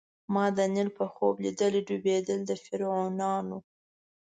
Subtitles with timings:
[0.33, 3.57] ما د نیل په خوب لیدلي ډوبېدل د فرعونانو